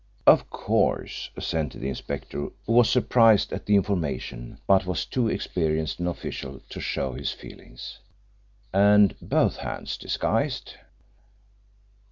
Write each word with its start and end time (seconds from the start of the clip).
"Of 0.25 0.49
course," 0.49 1.29
assented 1.37 1.79
the 1.81 1.87
inspector, 1.89 2.47
who 2.65 2.73
was 2.73 2.89
surprised 2.89 3.53
at 3.53 3.67
the 3.67 3.75
information, 3.75 4.57
but 4.65 4.87
was 4.87 5.05
too 5.05 5.27
experienced 5.27 5.99
an 5.99 6.07
official 6.07 6.59
to 6.69 6.81
show 6.81 7.13
his 7.13 7.31
feelings. 7.31 7.99
"And 8.73 9.13
both 9.21 9.57
hands 9.57 9.97
disguised." 9.97 10.73